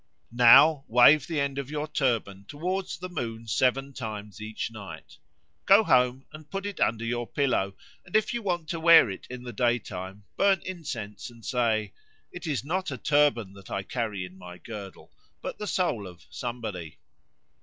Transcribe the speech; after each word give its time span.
Now 0.31 0.83
wave 0.87 1.27
the 1.27 1.39
end 1.39 1.59
of 1.59 1.69
your 1.69 1.87
turban 1.87 2.45
towards 2.47 2.97
the 2.97 3.07
moon 3.07 3.45
seven 3.45 3.93
times 3.93 4.41
each 4.41 4.71
night. 4.71 5.19
Go 5.67 5.83
home 5.83 6.25
and 6.33 6.49
put 6.49 6.65
it 6.65 6.79
under 6.79 7.05
your 7.05 7.27
pillow, 7.27 7.75
and 8.03 8.15
if 8.15 8.33
you 8.33 8.41
want 8.41 8.67
to 8.69 8.79
wear 8.79 9.11
it 9.11 9.27
in 9.29 9.43
the 9.43 9.53
daytime, 9.53 10.23
burn 10.37 10.59
incense 10.65 11.29
and 11.29 11.45
say, 11.45 11.93
"It 12.31 12.47
is 12.47 12.63
not 12.65 12.89
a 12.89 12.97
turban 12.97 13.53
that 13.53 13.69
I 13.69 13.83
carry 13.83 14.25
in 14.25 14.39
my 14.39 14.57
girdle, 14.57 15.11
but 15.39 15.59
the 15.59 15.67
soul 15.67 16.07
of 16.07 16.25
Somebody." 16.31 16.97